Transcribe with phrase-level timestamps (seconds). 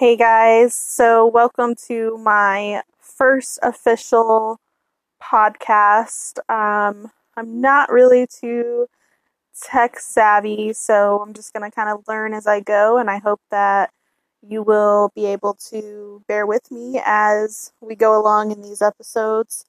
[0.00, 4.58] Hey guys, so welcome to my first official
[5.22, 6.38] podcast.
[6.48, 8.86] Um, I'm not really too
[9.62, 13.18] tech savvy, so I'm just going to kind of learn as I go, and I
[13.18, 13.90] hope that
[14.40, 19.66] you will be able to bear with me as we go along in these episodes.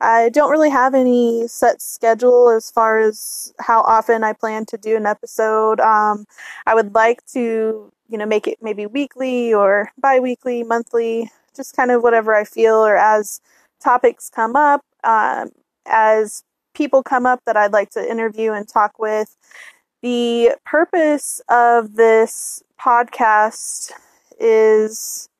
[0.00, 4.78] I don't really have any set schedule as far as how often I plan to
[4.78, 5.80] do an episode.
[5.80, 6.26] Um,
[6.66, 11.74] I would like to, you know, make it maybe weekly or bi weekly, monthly, just
[11.74, 13.40] kind of whatever I feel or as
[13.82, 15.50] topics come up, um,
[15.86, 16.44] as
[16.74, 19.34] people come up that I'd like to interview and talk with.
[20.02, 23.92] The purpose of this podcast
[24.38, 25.30] is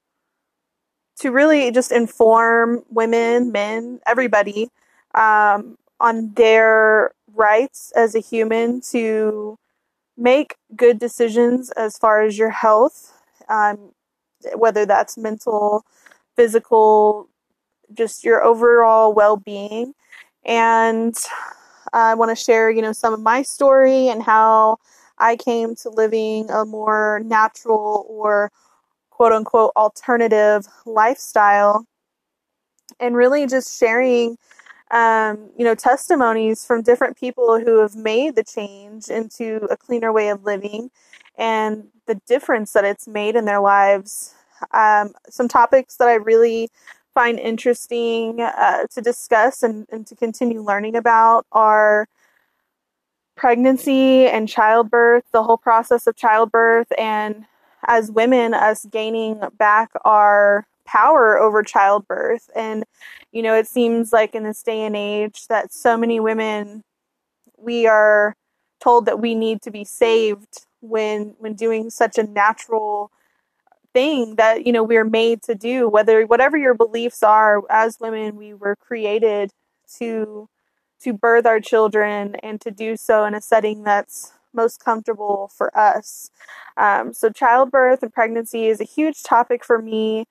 [1.18, 4.70] to really just inform women, men, everybody
[5.14, 9.59] um, on their rights as a human to
[10.16, 13.13] make good decisions as far as your health,
[13.49, 13.93] um,
[14.54, 15.85] whether that's mental,
[16.37, 17.29] physical,
[17.95, 19.95] just your overall well being.
[20.45, 21.15] And
[21.93, 24.79] I want to share, you know, some of my story and how
[25.19, 28.51] I came to living a more natural or
[29.10, 31.87] quote unquote alternative lifestyle
[32.99, 34.37] and really just sharing
[34.93, 40.12] um, you know testimonies from different people who have made the change into a cleaner
[40.12, 40.90] way of living
[41.37, 44.35] and the difference that it's made in their lives.
[44.73, 46.68] Um, some topics that i really
[47.15, 52.07] find interesting uh, to discuss and, and to continue learning about are
[53.35, 57.45] pregnancy and childbirth the whole process of childbirth and
[57.87, 62.51] as women, us gaining back our power over childbirth.
[62.55, 62.85] And,
[63.33, 66.83] you know, it seems like in this day and age that so many women,
[67.56, 68.34] we are
[68.81, 73.12] told that we need to be saved when when doing such a natural
[73.94, 78.34] thing that you know we're made to do whether whatever your beliefs are as women
[78.34, 79.53] we were created
[79.98, 80.48] to
[81.00, 85.76] to birth our children and to do so in a setting that's most comfortable for
[85.76, 86.31] us.
[86.76, 90.26] Um, so, childbirth and pregnancy is a huge topic for me.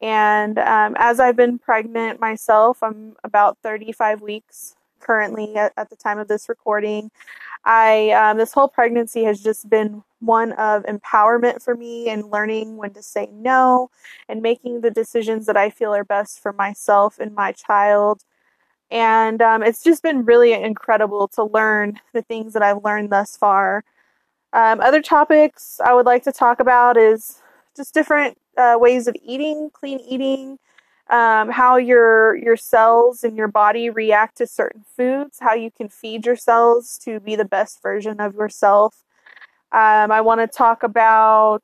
[0.00, 5.96] And um, as I've been pregnant myself, I'm about 35 weeks currently at, at the
[5.96, 7.10] time of this recording.
[7.64, 12.76] I um, this whole pregnancy has just been one of empowerment for me and learning
[12.76, 13.90] when to say no
[14.28, 18.22] and making the decisions that I feel are best for myself and my child.
[18.90, 23.36] And um, it's just been really incredible to learn the things that I've learned thus
[23.36, 23.84] far.
[24.52, 27.42] Um, other topics I would like to talk about is
[27.76, 30.58] just different uh, ways of eating, clean eating,
[31.08, 35.88] um, how your your cells and your body react to certain foods, how you can
[35.88, 39.04] feed your cells to be the best version of yourself.
[39.72, 41.62] Um, I want to talk about.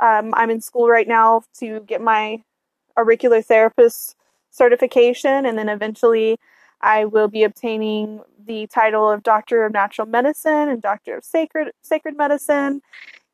[0.00, 2.42] Um, I'm in school right now to get my
[2.96, 4.16] auricular therapist
[4.50, 6.38] certification, and then eventually
[6.80, 11.72] I will be obtaining the title of Doctor of Natural Medicine and Doctor of Sacred
[11.82, 12.80] Sacred Medicine.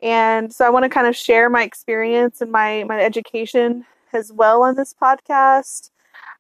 [0.03, 4.33] And so I want to kind of share my experience and my, my education as
[4.33, 5.91] well on this podcast.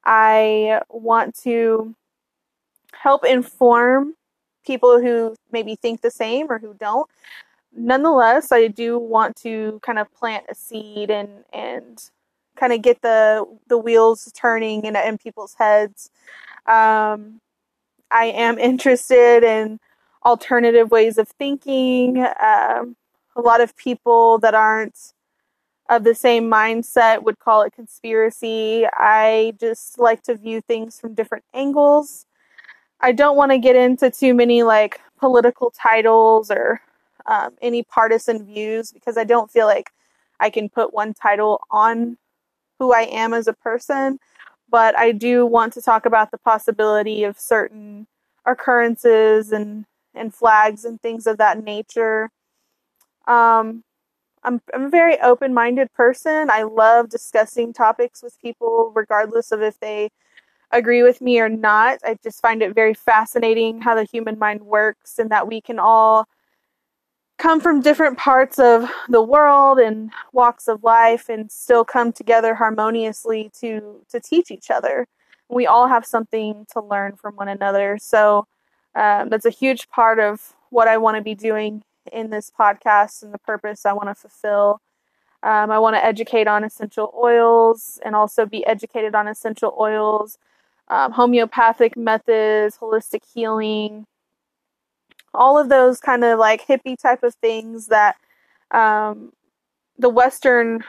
[0.04, 1.94] I want to
[2.93, 4.14] help inform
[4.66, 7.09] people who maybe think the same or who don't.
[7.75, 11.98] Nonetheless, I do want to kind of plant a seed and and
[12.56, 16.10] kind of get the the wheels turning in, in people's heads
[16.66, 17.41] um,
[18.10, 19.81] I am interested in
[20.25, 22.25] alternative ways of thinking.
[22.41, 22.97] Um,
[23.36, 25.12] a lot of people that aren't
[25.88, 28.86] of the same mindset would call it conspiracy.
[28.92, 32.26] I just like to view things from different angles.
[33.00, 36.80] I don't want to get into too many like political titles or
[37.26, 39.90] um, any partisan views because I don't feel like
[40.40, 42.16] I can put one title on
[42.78, 44.18] who I am as a person
[44.74, 48.08] but I do want to talk about the possibility of certain
[48.44, 52.30] occurrences and and flags and things of that nature.
[53.26, 53.85] Um,
[54.43, 56.50] I'm I'm a very open minded person.
[56.50, 60.11] I love discussing topics with people, regardless of if they
[60.73, 62.00] agree with me or not.
[62.05, 65.79] I just find it very fascinating how the human mind works and that we can
[65.79, 66.26] all
[67.38, 72.55] come from different parts of the world and walks of life and still come together
[72.55, 75.06] harmoniously to to teach each other
[75.49, 78.47] we all have something to learn from one another so
[78.94, 83.22] um, that's a huge part of what i want to be doing in this podcast
[83.22, 84.80] and the purpose i want to fulfill.
[85.42, 90.38] Um, i want to educate on essential oils and also be educated on essential oils
[90.88, 94.06] um, homeopathic methods holistic healing
[95.34, 98.16] all of those kind of like hippie type of things that
[98.70, 99.32] um,
[99.98, 100.84] the Western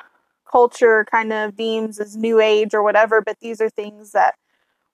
[0.50, 4.35] culture kind of deems as new age or whatever, but these are things that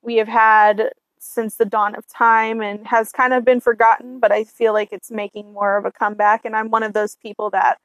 [0.02, 0.92] we have had
[1.22, 4.90] since the dawn of time and has kind of been forgotten, but I feel like
[4.92, 6.46] it's making more of a comeback.
[6.46, 7.80] And I'm one of those people that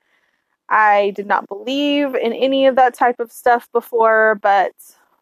[0.68, 4.72] I did not believe in any of that type of stuff before, but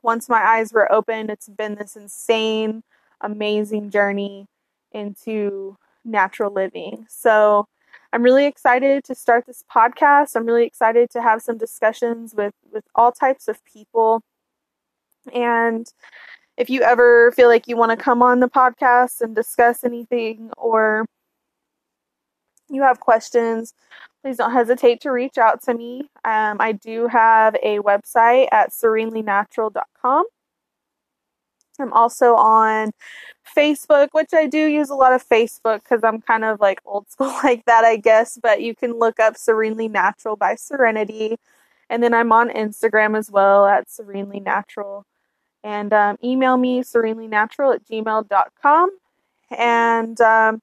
[0.03, 2.83] once my eyes were opened, it's been this insane,
[3.21, 4.47] amazing journey
[4.93, 7.07] into natural living.
[7.09, 7.67] So
[8.13, 10.37] I'm really excited to start this podcast.
[10.37, 14.23] I'm really excited to have some discussions with with all types of people.
[15.33, 15.93] And
[16.57, 20.51] if you ever feel like you want to come on the podcast and discuss anything
[20.57, 21.05] or
[22.69, 23.75] you have questions,
[24.23, 26.09] please don't hesitate to reach out to me.
[26.25, 30.25] Um, I do have a website at serenelynatural.com.
[31.81, 32.93] I'm also on
[33.57, 37.11] Facebook, which I do use a lot of Facebook because I'm kind of like old
[37.11, 38.39] school like that, I guess.
[38.41, 41.37] But you can look up Serenely Natural by Serenity.
[41.91, 45.05] And then I'm on Instagram as well at Serenely Natural.
[45.65, 48.91] And um, email me serenelynatural at gmail.com.
[49.51, 50.63] And um,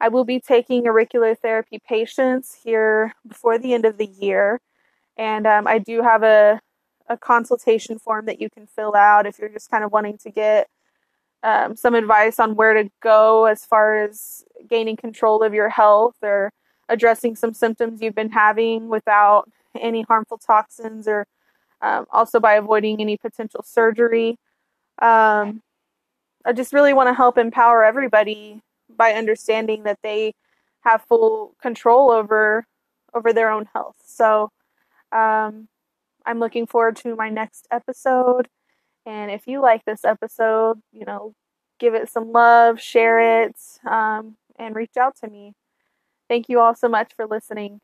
[0.00, 4.60] I will be taking auricular therapy patients here before the end of the year.
[5.16, 6.60] And um, I do have a,
[7.08, 10.30] a consultation form that you can fill out if you're just kind of wanting to
[10.30, 10.68] get
[11.42, 16.16] um, some advice on where to go as far as gaining control of your health
[16.22, 16.52] or
[16.88, 19.48] addressing some symptoms you've been having without
[19.78, 21.26] any harmful toxins or
[21.80, 24.38] um, also by avoiding any potential surgery.
[25.00, 25.62] Um,
[26.44, 30.34] I just really want to help empower everybody by understanding that they
[30.80, 32.64] have full control over
[33.14, 33.96] over their own health.
[34.04, 34.50] So
[35.12, 35.68] um,
[36.26, 38.48] I'm looking forward to my next episode.
[39.06, 41.34] And if you like this episode, you know,
[41.78, 45.54] give it some love, share it, um, and reach out to me.
[46.28, 47.80] Thank you all so much for listening.